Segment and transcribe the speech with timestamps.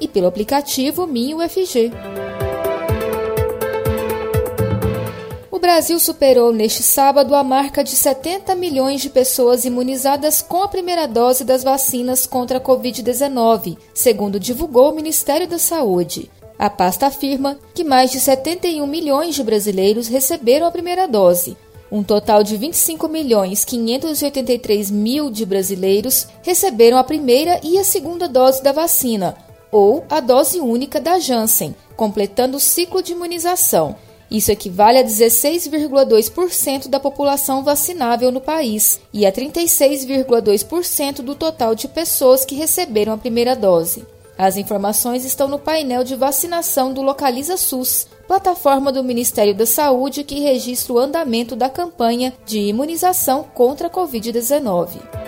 [0.00, 1.92] e pelo aplicativo MinUFG.
[5.50, 10.68] O Brasil superou neste sábado a marca de 70 milhões de pessoas imunizadas com a
[10.68, 16.30] primeira dose das vacinas contra a Covid-19, segundo divulgou o Ministério da Saúde.
[16.58, 21.56] A pasta afirma que mais de 71 milhões de brasileiros receberam a primeira dose.
[21.90, 28.28] Um total de 25 milhões 583 mil de brasileiros receberam a primeira e a segunda
[28.28, 29.36] dose da vacina,
[29.70, 33.96] ou a dose única da Janssen, completando o ciclo de imunização.
[34.30, 41.88] Isso equivale a 16,2% da população vacinável no país e a 36,2% do total de
[41.88, 44.06] pessoas que receberam a primeira dose.
[44.38, 50.24] As informações estão no painel de vacinação do Localiza SUS, plataforma do Ministério da Saúde
[50.24, 55.19] que registra o andamento da campanha de imunização contra a Covid-19.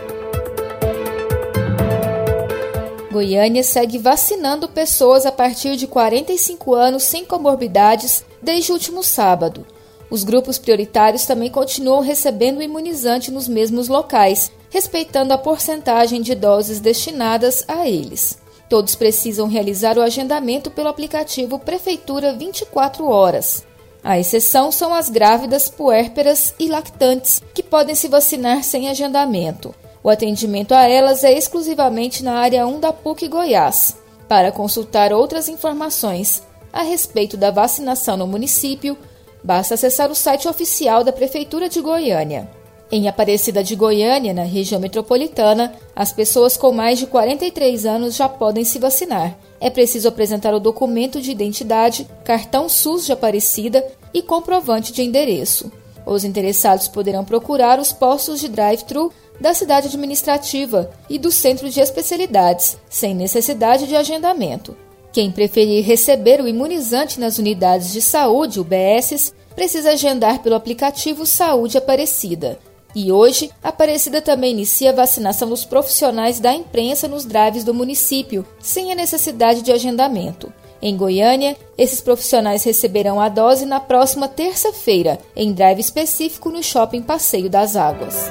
[3.13, 9.67] Goiânia segue vacinando pessoas a partir de 45 anos sem comorbidades desde o último sábado.
[10.11, 16.35] Os grupos prioritários também continuam recebendo o imunizante nos mesmos locais, respeitando a porcentagem de
[16.35, 18.39] doses destinadas a eles.
[18.69, 23.65] Todos precisam realizar o agendamento pelo aplicativo Prefeitura 24 horas.
[24.03, 29.75] A exceção são as grávidas, puérperas e lactantes, que podem se vacinar sem agendamento.
[30.05, 33.97] O atendimento a elas é exclusivamente na área 1 da PUC Goiás.
[34.29, 38.97] Para consultar outras informações a respeito da vacinação no município,
[39.45, 42.51] basta acessar o site oficial da Prefeitura de Goiânia.
[42.91, 48.29] Em Aparecida de Goiânia, na região metropolitana, as pessoas com mais de 43 anos já
[48.29, 49.37] podem se vacinar.
[49.61, 55.71] É preciso apresentar o documento de identidade, cartão SUS de Aparecida e comprovante de endereço.
[56.05, 61.81] Os interessados poderão procurar os postos de drive-thru da cidade administrativa e do centro de
[61.81, 64.77] especialidades, sem necessidade de agendamento.
[65.13, 71.77] Quem preferir receber o imunizante nas unidades de saúde, UBSs, precisa agendar pelo aplicativo Saúde
[71.77, 72.59] Aparecida.
[72.95, 78.47] E hoje, Aparecida também inicia a vacinação dos profissionais da imprensa nos drives do município,
[78.61, 80.53] sem a necessidade de agendamento.
[80.83, 87.03] Em Goiânia, esses profissionais receberão a dose na próxima terça-feira, em drive específico no Shopping
[87.03, 88.29] Passeio das Águas.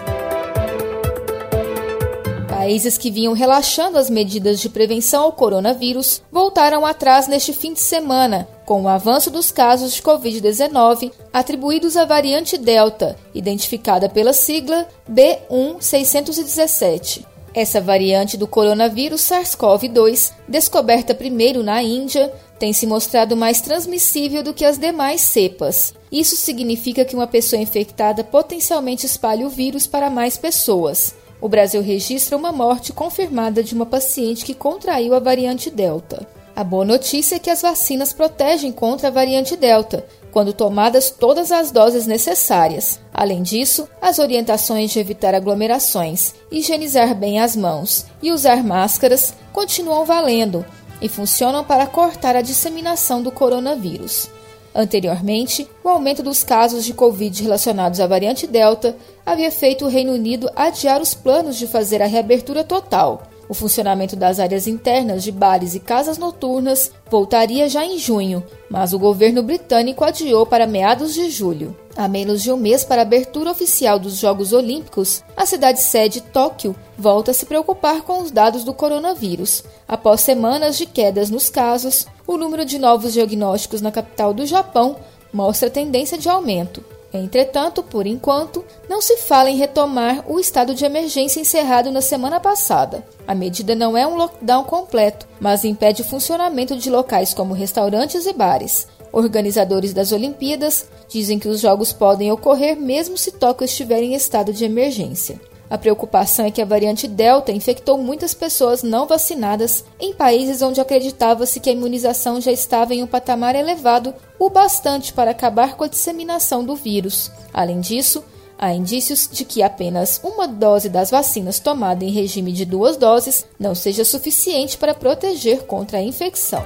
[2.50, 7.80] Países que vinham relaxando as medidas de prevenção ao coronavírus voltaram atrás neste fim de
[7.80, 14.86] semana, com o avanço dos casos de Covid-19 atribuídos à variante Delta, identificada pela sigla
[15.10, 17.31] B1617.
[17.54, 24.54] Essa variante do coronavírus SARS-CoV-2, descoberta primeiro na Índia, tem se mostrado mais transmissível do
[24.54, 25.94] que as demais cepas.
[26.10, 31.14] Isso significa que uma pessoa infectada potencialmente espalha o vírus para mais pessoas.
[31.42, 36.26] O Brasil registra uma morte confirmada de uma paciente que contraiu a variante Delta.
[36.56, 41.52] A boa notícia é que as vacinas protegem contra a variante Delta, quando tomadas todas
[41.52, 43.00] as doses necessárias.
[43.14, 50.06] Além disso, as orientações de evitar aglomerações, higienizar bem as mãos e usar máscaras continuam
[50.06, 50.66] valendo
[51.02, 54.30] e funcionam para cortar a disseminação do coronavírus.
[54.74, 60.14] Anteriormente, o aumento dos casos de Covid relacionados à variante Delta havia feito o Reino
[60.14, 63.24] Unido adiar os planos de fazer a reabertura total.
[63.52, 68.94] O funcionamento das áreas internas de bares e casas noturnas voltaria já em junho, mas
[68.94, 71.76] o governo britânico adiou para meados de julho.
[71.94, 76.74] A menos de um mês para a abertura oficial dos Jogos Olímpicos, a cidade-sede Tóquio
[76.98, 79.66] volta a se preocupar com os dados do coronavírus.
[79.86, 84.96] Após semanas de quedas nos casos, o número de novos diagnósticos na capital do Japão
[85.34, 86.82] mostra tendência de aumento.
[87.14, 92.40] Entretanto, por enquanto, não se fala em retomar o estado de emergência encerrado na semana
[92.40, 93.06] passada.
[93.28, 98.26] A medida não é um lockdown completo, mas impede o funcionamento de locais como restaurantes
[98.26, 98.88] e bares.
[99.12, 104.54] Organizadores das Olimpíadas dizem que os jogos podem ocorrer mesmo se Tóquio estiver em estado
[104.54, 105.40] de emergência.
[105.70, 110.82] A preocupação é que a variante Delta infectou muitas pessoas não vacinadas em países onde
[110.82, 115.84] acreditava-se que a imunização já estava em um patamar elevado o bastante para acabar com
[115.84, 117.32] a disseminação do vírus.
[117.54, 118.24] Além disso,
[118.58, 123.46] há indícios de que apenas uma dose das vacinas tomada em regime de duas doses
[123.60, 126.66] não seja suficiente para proteger contra a infecção.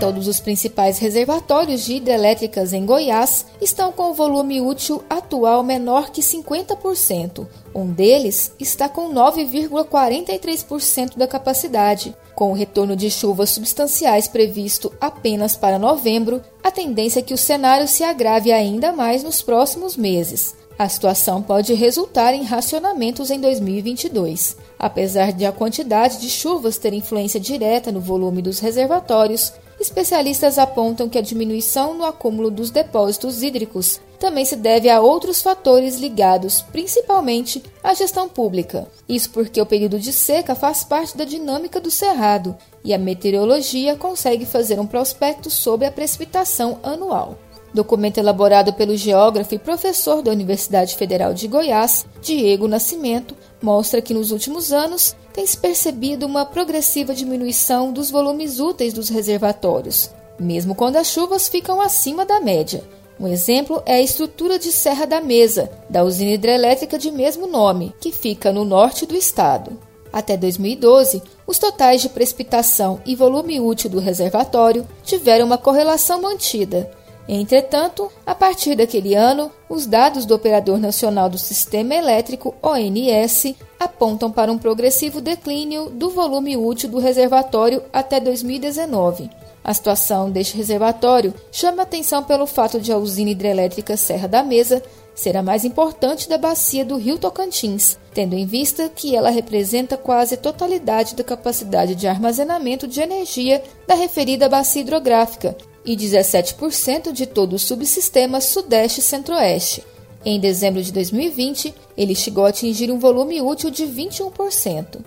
[0.00, 6.10] Todos os principais reservatórios de hidrelétricas em Goiás estão com o volume útil atual menor
[6.10, 7.46] que 50%.
[7.74, 12.14] Um deles está com 9,43% da capacidade.
[12.34, 17.38] Com o retorno de chuvas substanciais previsto apenas para novembro, a tendência é que o
[17.38, 20.56] cenário se agrave ainda mais nos próximos meses.
[20.76, 24.56] A situação pode resultar em racionamentos em 2022.
[24.76, 29.52] Apesar de a quantidade de chuvas ter influência direta no volume dos reservatórios,
[29.84, 35.42] especialistas apontam que a diminuição no acúmulo dos depósitos hídricos também se deve a outros
[35.42, 38.88] fatores ligados principalmente à gestão pública.
[39.06, 43.94] Isso porque o período de seca faz parte da dinâmica do cerrado e a meteorologia
[43.96, 47.38] consegue fazer um prospecto sobre a precipitação anual.
[47.74, 54.14] Documento elaborado pelo geógrafo e professor da Universidade Federal de Goiás, Diego Nascimento, mostra que
[54.14, 60.08] nos últimos anos tem-se percebido uma progressiva diminuição dos volumes úteis dos reservatórios,
[60.38, 62.84] mesmo quando as chuvas ficam acima da média.
[63.18, 67.92] Um exemplo é a estrutura de Serra da Mesa, da usina hidrelétrica de mesmo nome,
[68.00, 69.76] que fica no norte do estado.
[70.12, 76.88] Até 2012, os totais de precipitação e volume útil do reservatório tiveram uma correlação mantida,
[77.28, 84.30] Entretanto, a partir daquele ano, os dados do Operador Nacional do Sistema Elétrico, ONS, apontam
[84.30, 89.30] para um progressivo declínio do volume útil do reservatório até 2019.
[89.62, 94.82] A situação deste reservatório chama atenção pelo fato de a usina hidrelétrica Serra da Mesa
[95.14, 99.96] ser a mais importante da bacia do Rio Tocantins, tendo em vista que ela representa
[99.96, 107.12] quase a totalidade da capacidade de armazenamento de energia da referida bacia hidrográfica, e 17%
[107.12, 109.84] de todo o subsistema Sudeste Centro-Oeste.
[110.24, 115.04] Em dezembro de 2020, ele chegou a atingir um volume útil de 21%.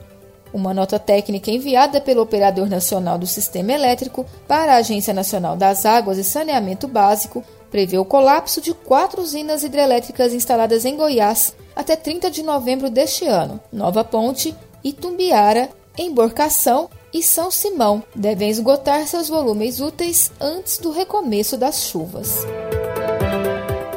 [0.53, 5.85] Uma nota técnica enviada pelo Operador Nacional do Sistema Elétrico para a Agência Nacional das
[5.85, 11.95] Águas e Saneamento Básico prevê o colapso de quatro usinas hidrelétricas instaladas em Goiás até
[11.95, 19.30] 30 de novembro deste ano: Nova Ponte, Itumbiara, Emborcação e São Simão devem esgotar seus
[19.30, 22.45] volumes úteis antes do recomeço das chuvas.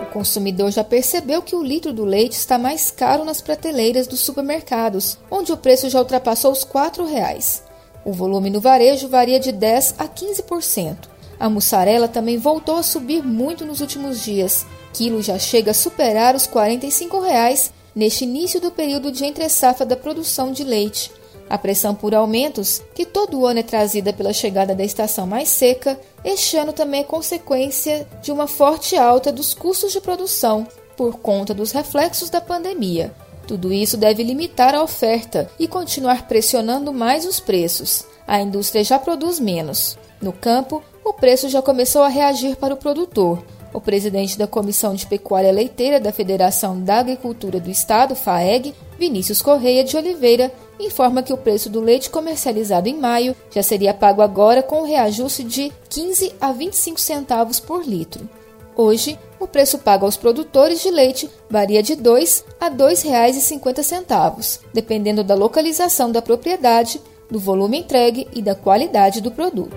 [0.03, 4.21] O consumidor já percebeu que o litro do leite está mais caro nas prateleiras dos
[4.21, 7.63] supermercados, onde o preço já ultrapassou os R$ 4,00.
[8.05, 10.97] O volume no varejo varia de 10 a 15%.
[11.39, 14.67] A mussarela também voltou a subir muito nos últimos dias.
[14.93, 19.97] Quilo já chega a superar os 45 reais neste início do período de entre-safra da
[19.97, 21.11] produção de leite.
[21.51, 25.99] A pressão por aumentos, que todo ano é trazida pela chegada da estação mais seca,
[26.25, 30.65] este ano também é consequência de uma forte alta dos custos de produção
[30.97, 33.13] por conta dos reflexos da pandemia.
[33.49, 38.05] Tudo isso deve limitar a oferta e continuar pressionando mais os preços.
[38.29, 39.99] A indústria já produz menos.
[40.23, 43.43] No campo, o preço já começou a reagir para o produtor.
[43.73, 49.43] O presidente da Comissão de Pecuária Leiteira da Federação da Agricultura do Estado, FAEG, Vinícius
[49.43, 50.53] Correia de Oliveira,
[50.87, 54.87] informa que o preço do leite comercializado em maio já seria pago agora com um
[54.87, 58.29] reajuste de 15 a 25 centavos por litro.
[58.77, 64.61] Hoje, o preço pago aos produtores de leite varia de R$ 2 a R$ 2,50,
[64.73, 67.01] dependendo da localização da propriedade,
[67.31, 69.77] do volume entregue e da qualidade do produto.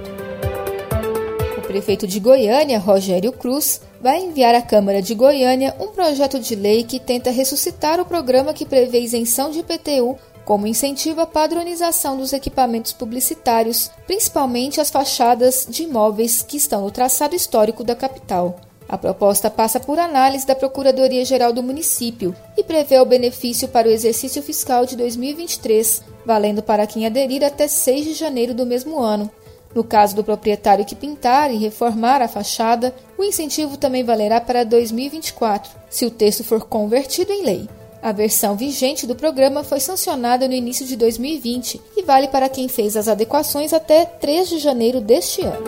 [1.58, 6.56] O prefeito de Goiânia, Rogério Cruz, vai enviar à Câmara de Goiânia um projeto de
[6.56, 12.18] lei que tenta ressuscitar o programa que prevê isenção de IPTU como incentiva a padronização
[12.18, 18.60] dos equipamentos publicitários, principalmente as fachadas de imóveis que estão no traçado histórico da capital.
[18.88, 23.92] A proposta passa por análise da Procuradoria-Geral do município e prevê o benefício para o
[23.92, 29.32] exercício fiscal de 2023, valendo para quem aderir até 6 de janeiro do mesmo ano.
[29.74, 34.64] No caso do proprietário que pintar e reformar a fachada, o incentivo também valerá para
[34.64, 37.70] 2024, se o texto for convertido em lei.
[38.04, 42.68] A versão vigente do programa foi sancionada no início de 2020 e vale para quem
[42.68, 45.64] fez as adequações até 3 de janeiro deste ano.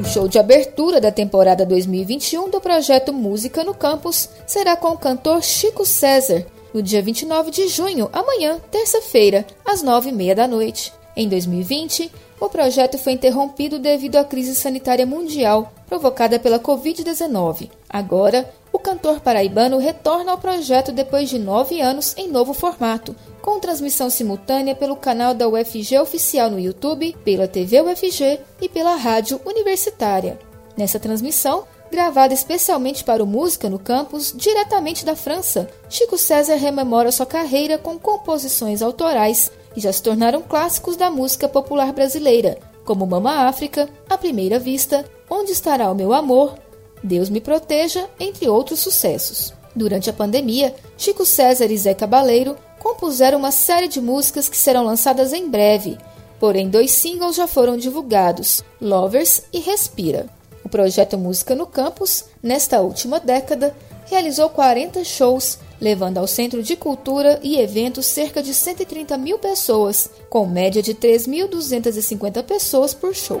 [0.00, 4.98] O show de abertura da temporada 2021 do projeto Música no Campus será com o
[4.98, 10.90] cantor Chico César, no dia 29 de junho, amanhã, terça-feira, às 9h30 da noite.
[11.14, 12.10] Em 2020,
[12.40, 17.68] o projeto foi interrompido devido à crise sanitária mundial provocada pela Covid-19.
[17.86, 23.60] Agora, o cantor paraibano retorna ao projeto depois de nove anos em novo formato, com
[23.60, 29.40] transmissão simultânea pelo canal da UFG Oficial no YouTube, pela TV UFG e pela rádio
[29.44, 30.38] universitária.
[30.76, 37.12] Nessa transmissão, gravada especialmente para o Música no Campus, diretamente da França, Chico César rememora
[37.12, 43.06] sua carreira com composições autorais que já se tornaram clássicos da música popular brasileira, como
[43.06, 46.54] Mama África, A Primeira Vista, Onde Estará o Meu Amor,
[47.02, 49.52] Deus Me Proteja, entre outros sucessos.
[49.74, 54.84] Durante a pandemia, Chico César e Zé Cabaleiro compuseram uma série de músicas que serão
[54.84, 55.98] lançadas em breve,
[56.38, 60.26] porém dois singles já foram divulgados, Lovers e Respira.
[60.64, 63.74] O projeto Música no Campus, nesta última década,
[64.06, 70.10] realizou 40 shows, levando ao Centro de Cultura e Eventos cerca de 130 mil pessoas,
[70.28, 73.40] com média de 3.250 pessoas por show.